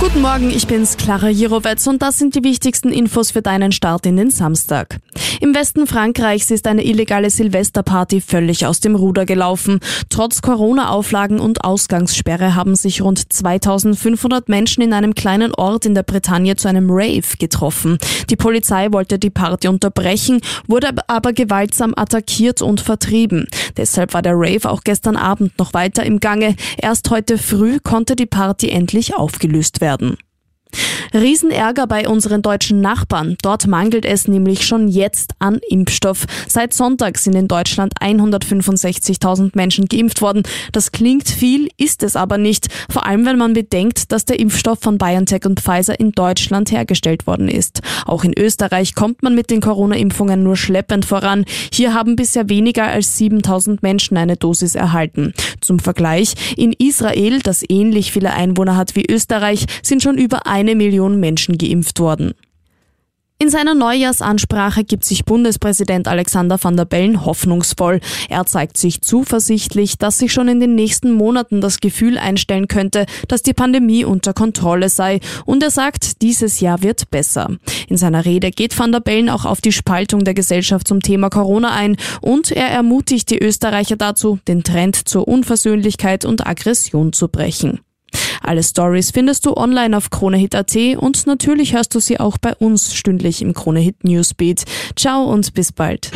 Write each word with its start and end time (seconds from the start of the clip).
Guten 0.00 0.22
Morgen, 0.22 0.48
ich 0.48 0.66
bin's, 0.66 0.96
Clara 0.96 1.28
Jirovetz 1.28 1.86
und 1.86 2.00
das 2.00 2.16
sind 2.16 2.34
die 2.34 2.42
wichtigsten 2.42 2.90
Infos 2.90 3.32
für 3.32 3.42
deinen 3.42 3.70
Start 3.70 4.06
in 4.06 4.16
den 4.16 4.30
Samstag. 4.30 4.98
Im 5.40 5.54
Westen 5.54 5.86
Frankreichs 5.86 6.50
ist 6.50 6.66
eine 6.66 6.84
illegale 6.84 7.28
Silvesterparty 7.28 8.22
völlig 8.22 8.64
aus 8.64 8.80
dem 8.80 8.94
Ruder 8.94 9.26
gelaufen. 9.26 9.80
Trotz 10.08 10.40
Corona-Auflagen 10.40 11.38
und 11.38 11.64
Ausgangssperre 11.64 12.54
haben 12.54 12.76
sich 12.76 13.02
rund 13.02 13.30
2500 13.30 14.48
Menschen 14.48 14.82
in 14.82 14.94
einem 14.94 15.14
kleinen 15.14 15.54
Ort 15.54 15.84
in 15.84 15.94
der 15.94 16.02
Bretagne 16.02 16.56
zu 16.56 16.68
einem 16.68 16.90
Rave 16.90 17.36
getroffen. 17.38 17.98
Die 18.30 18.36
Polizei 18.36 18.92
wollte 18.92 19.18
die 19.18 19.30
Party 19.30 19.68
unterbrechen, 19.68 20.40
wurde 20.66 20.92
aber 21.08 21.34
gewaltsam 21.34 21.92
attackiert 21.94 22.62
und 22.62 22.80
vertrieben. 22.80 23.46
Deshalb 23.76 24.14
war 24.14 24.22
der 24.22 24.34
Rave 24.34 24.70
auch 24.70 24.82
gestern 24.82 25.16
Abend 25.16 25.58
noch 25.58 25.74
weiter 25.74 26.04
im 26.04 26.20
Gange. 26.20 26.56
Erst 26.78 27.10
heute 27.10 27.36
früh 27.36 27.78
konnte 27.80 28.16
die 28.16 28.26
Party 28.26 28.70
endlich 28.70 29.14
aufgelöst 29.14 29.82
werden 29.82 29.89
werden. 29.90 30.16
Riesenärger 31.12 31.86
bei 31.86 32.08
unseren 32.08 32.42
deutschen 32.42 32.80
Nachbarn. 32.80 33.36
Dort 33.42 33.66
mangelt 33.66 34.04
es 34.04 34.28
nämlich 34.28 34.66
schon 34.66 34.88
jetzt 34.88 35.32
an 35.38 35.60
Impfstoff. 35.68 36.26
Seit 36.48 36.72
Sonntag 36.72 37.18
sind 37.18 37.34
in 37.34 37.48
Deutschland 37.48 37.94
165.000 38.00 39.50
Menschen 39.54 39.86
geimpft 39.86 40.22
worden. 40.22 40.42
Das 40.72 40.92
klingt 40.92 41.28
viel, 41.28 41.68
ist 41.76 42.02
es 42.02 42.16
aber 42.16 42.38
nicht. 42.38 42.68
Vor 42.90 43.06
allem, 43.06 43.26
wenn 43.26 43.38
man 43.38 43.52
bedenkt, 43.52 44.12
dass 44.12 44.24
der 44.24 44.38
Impfstoff 44.38 44.78
von 44.80 44.98
BioNTech 44.98 45.44
und 45.46 45.60
Pfizer 45.60 45.98
in 45.98 46.12
Deutschland 46.12 46.70
hergestellt 46.70 47.26
worden 47.26 47.48
ist. 47.48 47.80
Auch 48.06 48.24
in 48.24 48.36
Österreich 48.36 48.94
kommt 48.94 49.22
man 49.22 49.34
mit 49.34 49.50
den 49.50 49.60
Corona-Impfungen 49.60 50.42
nur 50.42 50.56
schleppend 50.56 51.04
voran. 51.04 51.44
Hier 51.72 51.94
haben 51.94 52.16
bisher 52.16 52.48
weniger 52.48 52.84
als 52.86 53.18
7.000 53.18 53.78
Menschen 53.82 54.16
eine 54.16 54.36
Dosis 54.36 54.74
erhalten. 54.74 55.32
Zum 55.60 55.78
Vergleich, 55.78 56.34
in 56.56 56.72
Israel, 56.72 57.40
das 57.40 57.64
ähnlich 57.68 58.12
viele 58.12 58.32
Einwohner 58.32 58.76
hat 58.76 58.96
wie 58.96 59.10
Österreich, 59.10 59.66
sind 59.82 60.02
schon 60.02 60.18
über 60.18 60.46
eine 60.60 60.74
Million 60.74 61.18
Menschen 61.18 61.58
geimpft 61.58 61.98
worden. 62.00 62.34
In 63.42 63.48
seiner 63.48 63.74
Neujahrsansprache 63.74 64.84
gibt 64.84 65.02
sich 65.02 65.24
Bundespräsident 65.24 66.06
Alexander 66.08 66.62
van 66.62 66.76
der 66.76 66.84
Bellen 66.84 67.24
hoffnungsvoll. 67.24 68.00
Er 68.28 68.44
zeigt 68.44 68.76
sich 68.76 69.00
zuversichtlich, 69.00 69.96
dass 69.96 70.18
sich 70.18 70.30
schon 70.30 70.48
in 70.48 70.60
den 70.60 70.74
nächsten 70.74 71.10
Monaten 71.10 71.62
das 71.62 71.80
Gefühl 71.80 72.18
einstellen 72.18 72.68
könnte, 72.68 73.06
dass 73.28 73.42
die 73.42 73.54
Pandemie 73.54 74.04
unter 74.04 74.34
Kontrolle 74.34 74.90
sei. 74.90 75.20
Und 75.46 75.62
er 75.62 75.70
sagt, 75.70 76.20
dieses 76.20 76.60
Jahr 76.60 76.82
wird 76.82 77.10
besser. 77.10 77.56
In 77.88 77.96
seiner 77.96 78.26
Rede 78.26 78.50
geht 78.50 78.78
van 78.78 78.92
der 78.92 79.00
Bellen 79.00 79.30
auch 79.30 79.46
auf 79.46 79.62
die 79.62 79.72
Spaltung 79.72 80.24
der 80.24 80.34
Gesellschaft 80.34 80.86
zum 80.86 81.00
Thema 81.00 81.30
Corona 81.30 81.72
ein 81.72 81.96
und 82.20 82.52
er 82.52 82.68
ermutigt 82.68 83.30
die 83.30 83.42
Österreicher 83.42 83.96
dazu, 83.96 84.38
den 84.48 84.64
Trend 84.64 85.08
zur 85.08 85.26
Unversöhnlichkeit 85.26 86.26
und 86.26 86.46
Aggression 86.46 87.14
zu 87.14 87.28
brechen. 87.28 87.80
Alle 88.42 88.62
Stories 88.62 89.10
findest 89.10 89.46
du 89.46 89.56
online 89.56 89.96
auf 89.96 90.10
KroneHit.at 90.10 90.76
und 90.98 91.26
natürlich 91.26 91.74
hörst 91.74 91.94
du 91.94 92.00
sie 92.00 92.20
auch 92.20 92.38
bei 92.38 92.54
uns 92.54 92.94
stündlich 92.94 93.42
im 93.42 93.54
KroneHit 93.54 94.04
Newsbeat. 94.04 94.64
Ciao 94.96 95.24
und 95.24 95.54
bis 95.54 95.72
bald. 95.72 96.10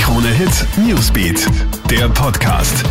KroneHit 0.00 0.66
Newsbeat, 0.86 1.46
der 1.90 2.08
Podcast. 2.08 2.84